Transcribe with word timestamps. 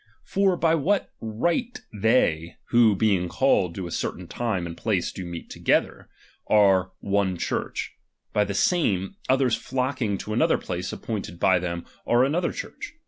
For 0.23 0.57
by 0.57 0.73
what 0.73 1.11
right 1.21 1.79
they, 1.93 2.57
who 2.69 2.95
being 2.95 3.29
called 3.29 3.75
to 3.75 3.85
a 3.85 3.91
certain 3.91 4.27
time 4.27 4.65
and 4.65 4.75
place 4.75 5.11
do 5.11 5.23
meet 5.23 5.51
together, 5.51 6.09
are 6.47 6.91
one 7.01 7.37
Church; 7.37 7.93
by 8.33 8.43
the 8.45 8.55
same, 8.55 9.15
others 9.29 9.55
flocking 9.55 10.17
to 10.17 10.33
another 10.33 10.57
place 10.57 10.91
appointed 10.91 11.39
by 11.39 11.59
them, 11.59 11.85
are 12.07 12.23
another 12.23 12.51
Church. 12.51 12.93